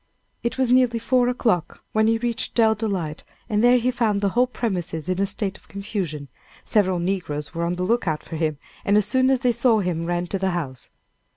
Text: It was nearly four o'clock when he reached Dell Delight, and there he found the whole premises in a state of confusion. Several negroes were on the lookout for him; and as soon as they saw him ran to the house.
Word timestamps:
It 0.41 0.57
was 0.57 0.71
nearly 0.71 0.97
four 0.97 1.29
o'clock 1.29 1.83
when 1.91 2.07
he 2.07 2.17
reached 2.17 2.55
Dell 2.55 2.73
Delight, 2.73 3.23
and 3.47 3.63
there 3.63 3.77
he 3.77 3.91
found 3.91 4.19
the 4.19 4.29
whole 4.29 4.47
premises 4.47 5.07
in 5.07 5.21
a 5.21 5.27
state 5.27 5.59
of 5.59 5.67
confusion. 5.67 6.27
Several 6.65 6.97
negroes 6.97 7.53
were 7.53 7.65
on 7.65 7.73
the 7.75 7.83
lookout 7.83 8.23
for 8.23 8.35
him; 8.35 8.57
and 8.83 8.97
as 8.97 9.05
soon 9.05 9.29
as 9.29 9.41
they 9.41 9.51
saw 9.51 9.77
him 9.77 10.07
ran 10.07 10.25
to 10.25 10.39
the 10.39 10.49
house. 10.57 10.89